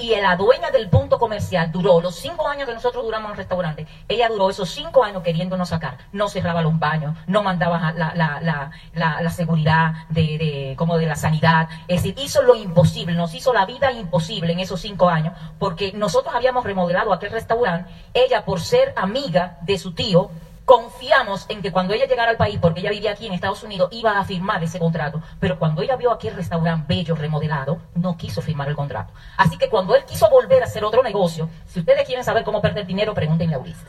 [0.00, 3.36] Y la dueña del punto comercial duró los cinco años que nosotros duramos en el
[3.36, 3.86] restaurante.
[4.08, 5.98] Ella duró esos cinco años queriéndonos sacar.
[6.12, 10.96] No cerraba los baños, no mandaba la, la, la, la, la seguridad de, de, como
[10.96, 11.68] de la sanidad.
[11.86, 15.92] Es decir, hizo lo imposible, nos hizo la vida imposible en esos cinco años, porque
[15.92, 17.90] nosotros habíamos remodelado aquel restaurante.
[18.14, 20.30] Ella, por ser amiga de su tío,
[20.70, 23.88] confiamos en que cuando ella llegara al país, porque ella vivía aquí en Estados Unidos,
[23.90, 25.20] iba a firmar ese contrato.
[25.40, 29.12] Pero cuando ella vio aquel restaurante bello, remodelado, no quiso firmar el contrato.
[29.36, 32.62] Así que cuando él quiso volver a hacer otro negocio, si ustedes quieren saber cómo
[32.62, 33.82] perder dinero, pregúntenle a Ulises.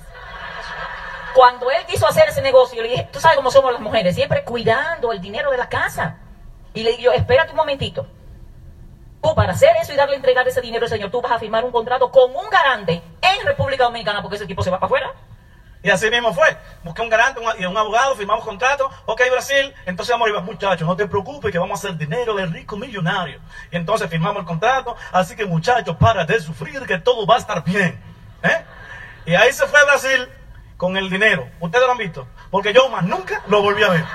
[1.35, 4.43] Cuando él quiso hacer ese negocio, le dije, tú sabes cómo somos las mujeres, siempre
[4.43, 6.17] cuidando el dinero de la casa.
[6.73, 8.07] Y le digo, espérate un momentito.
[9.21, 11.63] Tú para hacer eso y darle entregar ese dinero al señor, tú vas a firmar
[11.63, 15.13] un contrato con un garante en República Dominicana porque ese tipo se va para afuera.
[15.83, 16.57] Y así mismo fue.
[16.83, 18.89] Busqué un garante y un abogado, firmamos contrato.
[19.05, 19.73] Ok, Brasil.
[19.85, 22.77] Entonces vamos a ir, muchachos, no te preocupes que vamos a hacer dinero de rico
[22.77, 23.39] millonario.
[23.71, 24.95] Y entonces firmamos el contrato.
[25.11, 27.99] Así que, muchachos, para de sufrir que todo va a estar bien.
[28.43, 28.65] ¿Eh?
[29.25, 30.29] Y ahí se fue Brasil
[30.77, 31.47] con el dinero.
[31.59, 32.27] Ustedes lo han visto.
[32.51, 34.05] Porque yo más nunca lo volví a ver.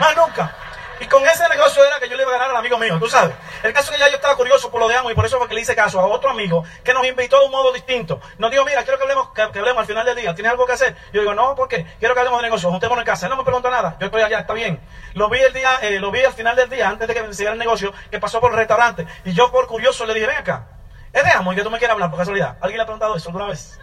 [0.00, 0.54] Más nunca.
[1.00, 3.08] Y con ese negocio era que yo le iba a ganar al amigo mío, tú
[3.08, 3.34] sabes.
[3.62, 5.38] El caso es que ya yo estaba curioso por lo de Amo y por eso
[5.38, 8.20] fue que le hice caso a otro amigo que nos invitó de un modo distinto.
[8.38, 10.34] Nos dijo, mira, quiero que hablemos, que, hablemos al final del día.
[10.34, 10.96] ¿Tienes algo que hacer?
[11.12, 11.86] Yo digo, no, ¿por qué?
[11.98, 13.26] Quiero que hablemos de negocio, juntémonos en casa.
[13.26, 13.96] Él no me preguntó nada.
[14.00, 14.80] Yo estoy allá, está bien.
[15.14, 17.32] Lo vi el día, eh, lo vi al final del día, antes de que me
[17.32, 19.06] siguiera el negocio, que pasó por el restaurante.
[19.24, 20.66] Y yo por curioso le dije, ven acá.
[21.12, 22.56] Es de Amo y que tú me quieres hablar por casualidad.
[22.60, 23.78] ¿Alguien le ha preguntado eso alguna vez?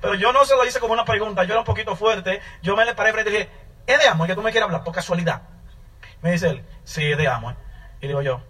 [0.00, 2.42] Pero yo no se lo hice como una pregunta, yo era un poquito fuerte.
[2.60, 3.50] Yo me le paré frente y dije,
[3.86, 5.53] es de Amo y que tú me quieres hablar por casualidad.
[6.24, 7.50] Me dice él, sí, de amo.
[7.50, 7.56] ¿eh?
[8.00, 8.40] Y digo yo,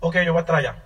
[0.00, 0.76] ok, yo voy a estar allá.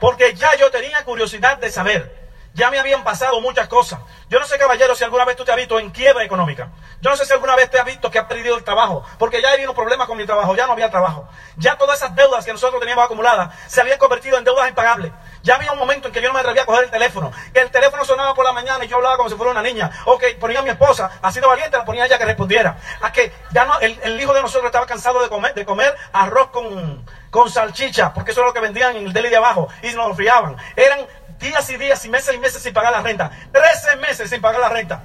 [0.00, 2.30] Porque ya yo tenía curiosidad de saber.
[2.54, 4.00] Ya me habían pasado muchas cosas.
[4.30, 6.70] Yo no sé, caballero, si alguna vez tú te has visto en quiebra económica.
[7.02, 9.04] Yo no sé si alguna vez te has visto que has perdido el trabajo.
[9.18, 10.56] Porque ya habido problemas con mi trabajo.
[10.56, 11.28] Ya no había trabajo.
[11.58, 15.12] Ya todas esas deudas que nosotros teníamos acumuladas se habían convertido en deudas impagables.
[15.42, 17.32] Ya había un momento en que yo no me atrevía a coger el teléfono.
[17.52, 19.90] Que el teléfono sonaba por la mañana y yo hablaba como si fuera una niña.
[20.06, 22.76] O que ponía a mi esposa, así de valiente, la ponía a ella que respondiera.
[23.00, 25.94] A que ya no, el, el hijo de nosotros estaba cansado de comer, de comer
[26.12, 28.12] arroz con, con salchicha.
[28.12, 29.68] Porque eso era lo que vendían en el deli de abajo.
[29.82, 30.56] Y nos lo friaban.
[30.76, 31.06] Eran
[31.38, 33.30] días y días y meses y meses sin pagar la renta.
[33.52, 35.02] Trece meses sin pagar la renta.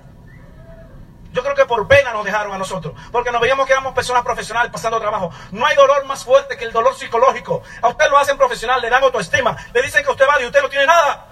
[1.33, 4.23] Yo creo que por pena nos dejaron a nosotros, porque nos veíamos que éramos personas
[4.23, 5.31] profesionales pasando trabajo.
[5.51, 7.63] No hay dolor más fuerte que el dolor psicológico.
[7.81, 10.61] A usted lo hacen profesional, le dan autoestima, le dicen que usted vale y usted
[10.61, 11.25] no tiene nada.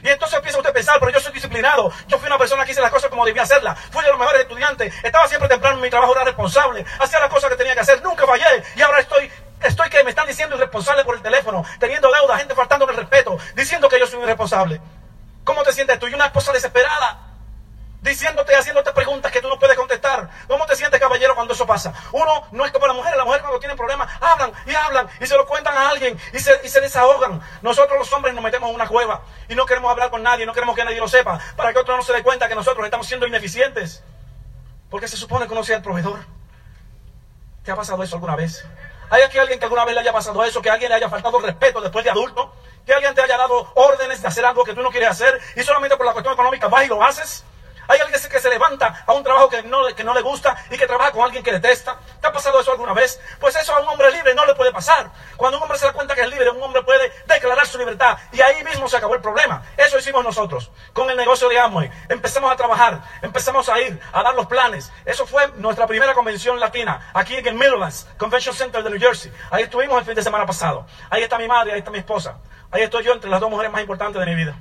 [0.00, 1.90] Y entonces empieza usted a pensar, pero yo soy disciplinado.
[2.06, 3.76] Yo fui una persona que hice las cosas como debía hacerlas.
[3.90, 4.94] Fui de los mejores estudiantes.
[5.02, 6.86] Estaba siempre temprano en mi trabajo, era responsable.
[7.00, 8.00] Hacía las cosas que tenía que hacer.
[8.00, 8.62] Nunca fallé.
[8.76, 9.28] Y ahora estoy,
[9.60, 13.36] estoy que me están diciendo irresponsable por el teléfono, teniendo deuda, gente faltándome el respeto,
[13.56, 14.80] diciendo que yo soy un irresponsable.
[15.42, 16.06] ¿Cómo te sientes tú?
[16.06, 17.27] Y una esposa desesperada
[18.08, 20.28] diciéndote, haciéndote preguntas que tú no puedes contestar.
[20.46, 21.92] ¿Cómo te sientes, caballero, cuando eso pasa?
[22.12, 25.26] Uno no es como la mujer, la mujer cuando tiene problemas hablan y hablan y
[25.26, 27.40] se lo cuentan a alguien y se, y se desahogan.
[27.62, 30.52] Nosotros los hombres nos metemos en una cueva y no queremos hablar con nadie, no
[30.52, 33.06] queremos que nadie lo sepa, para que otro no se dé cuenta que nosotros estamos
[33.06, 34.02] siendo ineficientes.
[34.90, 36.20] Porque se supone que uno sea el proveedor.
[37.62, 38.64] ¿Te ha pasado eso alguna vez?
[39.10, 40.62] ¿Hay aquí alguien que alguna vez le haya pasado eso?
[40.62, 42.54] Que alguien le haya faltado respeto después de adulto?
[42.86, 45.62] ¿Que alguien te haya dado órdenes de hacer algo que tú no quieres hacer y
[45.62, 47.44] solamente por la cuestión económica vas y lo haces?
[47.88, 50.76] Hay alguien que se levanta a un trabajo que no, que no le gusta y
[50.76, 51.98] que trabaja con alguien que detesta.
[52.20, 53.20] ¿Te ha pasado eso alguna vez?
[53.40, 55.10] Pues eso a un hombre libre no le puede pasar.
[55.36, 58.18] Cuando un hombre se da cuenta que es libre, un hombre puede declarar su libertad
[58.32, 59.62] y ahí mismo se acabó el problema.
[59.76, 61.90] Eso hicimos nosotros con el negocio de Amway.
[62.08, 64.92] Empezamos a trabajar, empezamos a ir, a dar los planes.
[65.04, 69.32] Eso fue nuestra primera convención latina aquí en el Midlands Convention Center de New Jersey.
[69.50, 70.86] Ahí estuvimos el fin de semana pasado.
[71.08, 72.38] Ahí está mi madre, ahí está mi esposa.
[72.70, 74.54] Ahí estoy yo entre las dos mujeres más importantes de mi vida.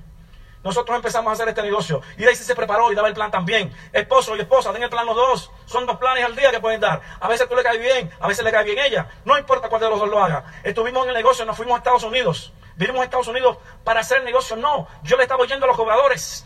[0.68, 2.02] Nosotros empezamos a hacer este negocio.
[2.18, 3.74] Y Daisy se preparó y daba el plan también.
[3.94, 5.50] Esposo y esposa, den el plan los dos.
[5.66, 7.02] Son dos planes al día que pueden dar.
[7.22, 9.08] A veces tú le caes bien, a veces le cae bien ella.
[9.24, 10.44] No importa cuál de los dos lo haga.
[10.64, 12.52] Estuvimos en el negocio, nos fuimos a Estados Unidos.
[12.76, 14.58] Vinimos a Estados Unidos para hacer el negocio.
[14.58, 16.46] No, yo le estaba oyendo a los jugadores.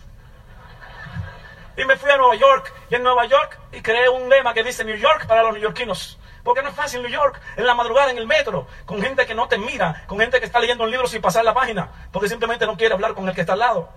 [1.76, 2.72] Y me fui a Nueva York.
[2.92, 6.20] Y en Nueva York y creé un lema que dice New York para los neoyorquinos.
[6.44, 9.36] Porque no es fácil New York, en la madrugada, en el metro, con gente que
[9.36, 12.30] no te mira, con gente que está leyendo un libro sin pasar la página, porque
[12.30, 13.90] simplemente no quiere hablar con el que está al lado.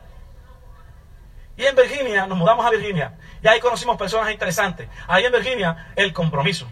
[1.57, 4.89] Y en Virginia, nos mudamos a Virginia, y ahí conocimos personas interesantes.
[5.07, 6.67] Ahí en Virginia, el compromiso.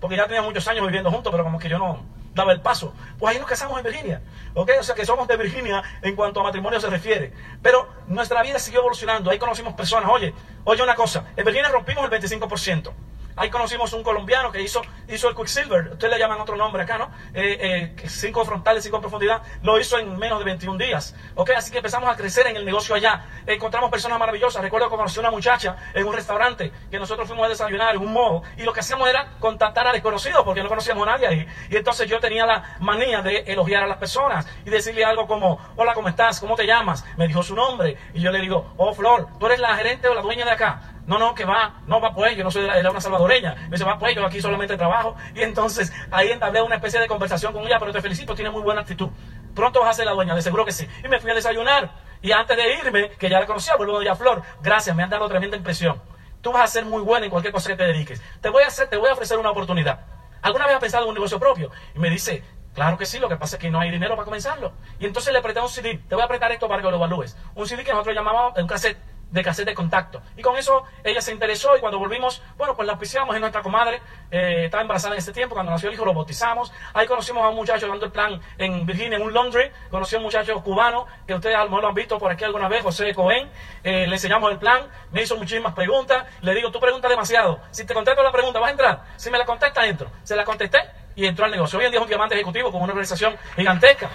[0.00, 2.02] Porque ya tenía muchos años viviendo juntos, pero como que yo no
[2.34, 2.92] daba el paso.
[3.18, 4.22] Pues ahí nos casamos en Virginia.
[4.54, 4.70] ¿Ok?
[4.78, 7.32] O sea que somos de Virginia en cuanto a matrimonio se refiere.
[7.62, 9.30] Pero nuestra vida siguió evolucionando.
[9.30, 10.10] Ahí conocimos personas.
[10.10, 10.34] Oye,
[10.64, 11.24] oye una cosa.
[11.36, 12.92] En Virginia rompimos el 25%.
[13.36, 16.96] Ahí conocimos un colombiano que hizo, hizo el Quicksilver, ustedes le llaman otro nombre acá,
[16.96, 17.10] ¿no?
[17.34, 21.14] Eh, eh, cinco frontales, cinco profundidad, lo hizo en menos de 21 días.
[21.34, 21.50] ¿Ok?
[21.50, 23.26] Así que empezamos a crecer en el negocio allá.
[23.46, 24.62] Encontramos personas maravillosas.
[24.62, 28.12] Recuerdo que conocí una muchacha en un restaurante que nosotros fuimos a desayunar en un
[28.12, 31.46] modo y lo que hacíamos era contactar a desconocidos porque no conocíamos a nadie ahí.
[31.68, 35.60] Y entonces yo tenía la manía de elogiar a las personas y decirle algo como,
[35.76, 36.40] hola, ¿cómo estás?
[36.40, 37.04] ¿Cómo te llamas?
[37.18, 40.14] Me dijo su nombre y yo le digo, oh, Flor, ¿tú eres la gerente o
[40.14, 40.95] la dueña de acá?
[41.06, 43.54] No, no, que va, no va pues, yo no soy era una salvadoreña.
[43.54, 45.16] Me dice, va pues, yo aquí solamente trabajo.
[45.34, 48.62] Y entonces ahí entablé una especie de conversación con ella, pero te felicito, tiene muy
[48.62, 49.08] buena actitud.
[49.54, 50.86] Pronto vas a ser la dueña, de seguro que sí.
[51.04, 51.90] Y me fui a desayunar.
[52.22, 55.28] Y antes de irme, que ya la conocía, vuelvo a Flor, gracias, me han dado
[55.28, 56.02] tremenda impresión.
[56.40, 58.20] Tú vas a ser muy buena en cualquier cosa que te dediques.
[58.40, 60.00] Te voy a hacer, te voy a ofrecer una oportunidad.
[60.42, 61.70] ¿Alguna vez has pensado en un negocio propio?
[61.94, 62.42] Y me dice,
[62.76, 64.74] Claro que sí, lo que pasa es que no hay dinero para comenzarlo.
[64.98, 65.98] Y entonces le apreté un CD.
[66.10, 67.34] Te voy a apretar esto para que lo evalúes.
[67.54, 68.98] Un CD que nosotros llamábamos un cassette
[69.30, 70.22] de cassette de contacto.
[70.36, 73.62] Y con eso ella se interesó y cuando volvimos, bueno, pues la auspiciamos en nuestra
[73.62, 76.72] comadre, eh, estaba embarazada en ese tiempo, cuando nació el hijo lo bautizamos.
[76.94, 80.18] Ahí conocimos a un muchacho dando el plan en Virginia, en un laundry, conocí a
[80.18, 82.82] un muchacho cubano, que ustedes a lo mejor lo han visto por aquí alguna vez,
[82.82, 83.50] José Cohen,
[83.82, 87.84] eh, le enseñamos el plan, me hizo muchísimas preguntas, le digo, tú preguntas demasiado, si
[87.84, 89.04] te contesto la pregunta, ¿vas a entrar?
[89.16, 90.10] Si me la contesta, entro.
[90.22, 90.78] Se la contesté
[91.14, 91.78] y entró al negocio.
[91.78, 94.08] Hoy en día es un diamante ejecutivo con una organización gigantesca.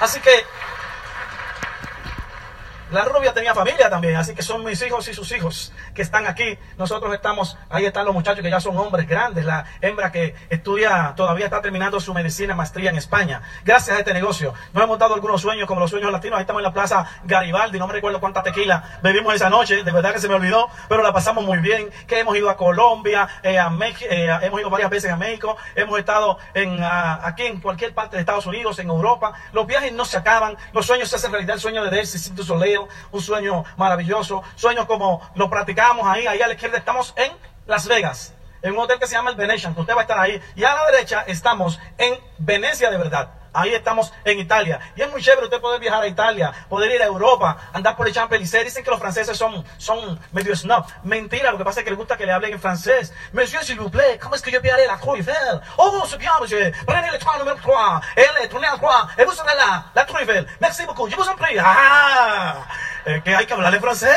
[0.00, 0.44] Así que
[2.94, 6.26] la rubia tenía familia también, así que son mis hijos y sus hijos que están
[6.26, 6.58] aquí.
[6.78, 11.12] Nosotros estamos, ahí están los muchachos que ya son hombres grandes, la hembra que estudia,
[11.16, 13.42] todavía está terminando su medicina, maestría en España.
[13.64, 16.38] Gracias a este negocio, nos hemos dado algunos sueños como los sueños latinos.
[16.38, 19.92] Ahí estamos en la plaza Garibaldi, no me recuerdo cuánta tequila bebimos esa noche, de
[19.92, 21.90] verdad que se me olvidó, pero la pasamos muy bien.
[22.06, 25.56] Que hemos ido a Colombia, eh, a México, eh, hemos ido varias veces a México,
[25.74, 29.32] hemos estado en, aquí en cualquier parte de Estados Unidos, en Europa.
[29.52, 31.54] Los viajes no se acaban, los sueños se hacen realidad.
[31.54, 32.44] El sueño de Delcy, Cinto
[33.12, 37.32] Un sueño maravilloso, sueños como lo practicamos ahí, ahí a la izquierda estamos en
[37.66, 40.18] Las Vegas, en un hotel que se llama el Venetian, que usted va a estar
[40.18, 43.43] ahí, y a la derecha estamos en Venecia de verdad.
[43.54, 44.80] Ahí estamos en Italia.
[44.96, 48.08] Y es muy chévere usted poder viajar a Italia, poder ir a Europa, andar por
[48.08, 48.64] el Champs-Élysées.
[48.64, 50.84] Dicen que los franceses son, son medio snob.
[51.04, 53.12] Mentira, lo que pasa es que les gusta que le hablen en francés.
[53.32, 55.60] Monsieur, s'il vous plaît, comment est-ce que aller à la Tour Eiffel?
[55.78, 56.72] Oh, c'est bien, monsieur.
[56.86, 58.00] Prenez le train numéro 3.
[58.16, 59.08] Et tournez à 3.
[59.18, 60.46] Et vous serez là, la Tour Eiffel.
[60.60, 61.08] Merci beaucoup.
[61.08, 61.58] Je vous en prie.
[61.58, 62.66] Ah,
[63.06, 64.10] eh, que hay que hablarle francés.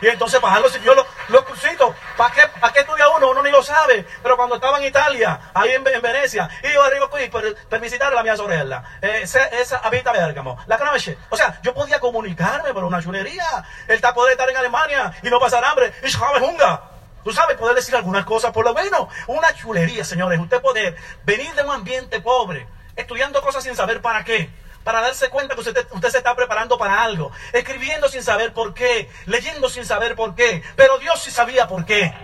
[0.00, 1.94] Y entonces bajar los, yo los, los cursitos.
[2.16, 3.30] ¿Para qué, ¿Para qué estudia uno?
[3.30, 4.06] Uno ni lo sabe.
[4.22, 7.80] Pero cuando estaba en Italia, ahí en, en Venecia, y yo arriba pues, per, per
[7.80, 8.55] visitare la mia sorella,
[9.02, 11.18] eh, esa habita Bergamo, la conoce.
[11.30, 13.64] O sea, yo podía comunicarme por una chulería.
[13.88, 15.92] El tapo de estar en Alemania y no pasar hambre.
[16.02, 16.78] Ich habe Hunger.
[17.24, 19.08] Tú sabes, poder decir algunas cosas por lo menos.
[19.26, 20.38] Una chulería, señores.
[20.38, 24.50] Usted poder venir de un ambiente pobre, estudiando cosas sin saber para qué
[24.86, 28.72] para darse cuenta que usted, usted, se está preparando para algo, escribiendo sin saber por
[28.72, 32.14] qué, leyendo sin saber por qué, pero Dios sí sabía por qué.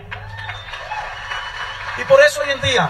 [1.97, 2.89] Y por eso hoy en día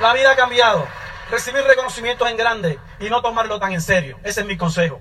[0.00, 0.86] la vida ha cambiado.
[1.30, 4.18] Recibir reconocimientos en grande y no tomarlo tan en serio.
[4.24, 5.00] Ese es mi consejo.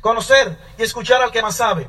[0.00, 1.88] Conocer y escuchar al que más sabe.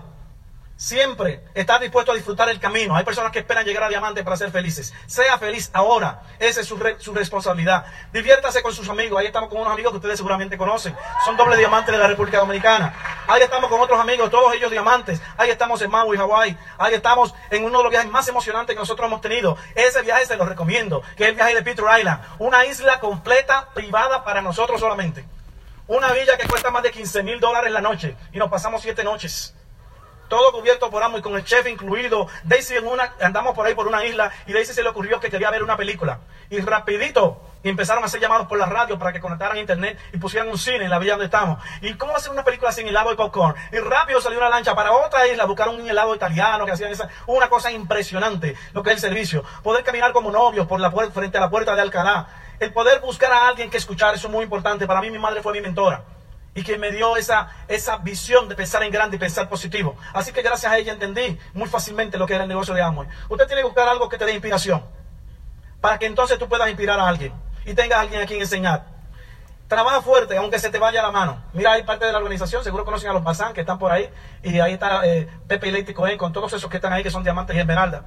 [0.83, 2.93] Siempre estar dispuesto a disfrutar el camino.
[2.93, 4.93] Hay personas que esperan llegar a diamante para ser felices.
[5.05, 6.23] Sea feliz ahora.
[6.39, 7.85] Esa es su, su, responsabilidad.
[8.11, 9.17] Diviértase con sus amigos.
[9.17, 10.93] Ahí estamos con unos amigos que ustedes seguramente conocen.
[11.23, 12.93] Son doble diamantes de la República Dominicana.
[13.27, 15.21] Ahí estamos con otros amigos, todos ellos diamantes.
[15.37, 16.57] Ahí estamos en Maui, Hawaii.
[16.77, 19.55] Ahí estamos en uno de los viajes más emocionantes que nosotros hemos tenido.
[19.75, 22.21] Ese viaje se lo recomiendo, que es el viaje de Peter Island.
[22.39, 25.23] Una isla completa, privada para nosotros solamente.
[25.87, 28.17] Una villa que cuesta más de 15 mil dólares la noche.
[28.33, 29.55] Y nos pasamos siete noches
[30.33, 32.27] todo cubierto por amo y con el chef incluido.
[32.43, 35.29] Daisy en una, andamos por ahí por una isla y Daisy se le ocurrió que
[35.29, 36.21] quería ver una película.
[36.49, 40.17] Y rapidito empezaron a hacer llamados por la radio para que conectaran a internet y
[40.17, 41.63] pusieran un cine en la villa donde estamos.
[41.81, 43.55] ¿Y cómo hacer una película sin helado y popcorn?
[43.71, 47.09] Y rápido salió una lancha para otra isla, buscaron un helado italiano que hacían esa,
[47.27, 49.43] una cosa impresionante, lo que es el servicio.
[49.61, 52.27] Poder caminar como novios por la puerta, frente a la puerta de Alcalá.
[52.59, 54.87] El poder buscar a alguien que escuchar, eso es muy importante.
[54.87, 56.03] Para mí mi madre fue mi mentora
[56.55, 59.97] y que me dio esa, esa visión de pensar en grande y pensar positivo.
[60.13, 63.07] Así que gracias a ella entendí muy fácilmente lo que era el negocio de Amway.
[63.29, 64.83] Usted tiene que buscar algo que te dé inspiración,
[65.81, 67.33] para que entonces tú puedas inspirar a alguien
[67.65, 68.85] y tengas a alguien a quien enseñar.
[69.67, 71.41] Trabaja fuerte, aunque se te vaya la mano.
[71.53, 74.09] Mira, hay parte de la organización, seguro conocen a los Bazán que están por ahí,
[74.43, 77.09] y ahí está eh, Pepe y Leite Cohen, con todos esos que están ahí, que
[77.09, 78.03] son diamantes y esmeralda.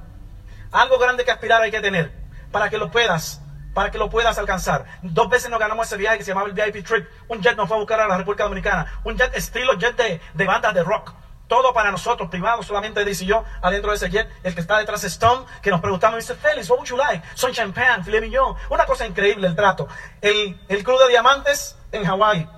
[0.71, 2.13] Algo grande que aspirar hay que tener,
[2.51, 3.41] para que lo puedas
[3.77, 4.85] para que lo puedas alcanzar.
[5.03, 7.07] Dos veces nos ganamos ese viaje que se llamaba el VIP Trip.
[7.27, 8.99] Un jet nos fue a buscar a la República Dominicana.
[9.03, 11.13] Un jet estilo jet de, de bandas de rock.
[11.47, 14.27] Todo para nosotros, privado, solamente dice yo, adentro de ese jet.
[14.41, 17.23] El que está detrás es Stone, que nos preguntamos, dice, Félix, what would you like?
[17.35, 18.55] Son champagne, filet mignon.
[18.71, 19.87] Una cosa increíble el trato.
[20.21, 22.49] El, el club de diamantes en Hawái.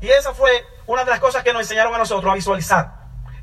[0.00, 2.94] Y esa fue una de las cosas que nos enseñaron a nosotros a visualizar.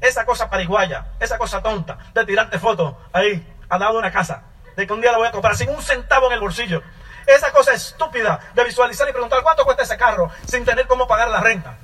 [0.01, 4.56] Esa cosa pariguaya, esa cosa tonta de tirarte fotos ahí, al lado de una casa
[4.77, 6.83] de que un día la voy a comprar sin un centavo en el bolsillo.
[7.25, 11.29] Esa cosa estúpida de visualizar y preguntar cuánto cuesta ese carro sin tener cómo pagar
[11.29, 11.77] la renta.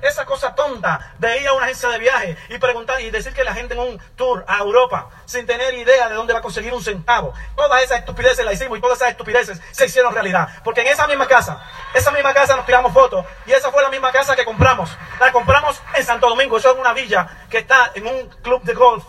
[0.00, 3.42] Esa cosa tonta de ir a una agencia de viaje y preguntar y decir que
[3.42, 6.72] la gente en un tour a Europa sin tener idea de dónde va a conseguir
[6.72, 7.34] un centavo.
[7.56, 10.48] Todas esas estupideces las hicimos y todas esas estupideces se hicieron realidad.
[10.62, 11.60] Porque en esa misma casa,
[11.94, 14.96] esa misma casa nos tiramos fotos y esa fue la misma casa que compramos.
[15.18, 16.58] La compramos en Santo Domingo.
[16.58, 19.04] Eso es una villa que está en un club de golf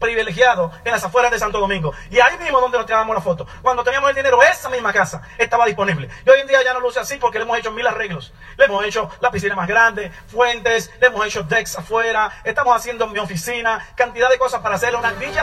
[0.00, 1.92] privilegiado en las afueras de Santo Domingo.
[2.10, 3.46] Y ahí mismo donde nos tiramos la foto.
[3.62, 6.08] Cuando teníamos el dinero, esa misma casa estaba disponible.
[6.26, 8.32] Y hoy en día ya no luce así porque le hemos hecho mil arreglos.
[8.56, 13.06] Le hemos hecho la piscina más grande, fuentes, le hemos hecho decks afuera, estamos haciendo
[13.06, 15.38] mi oficina, cantidad de cosas para hacer una villa.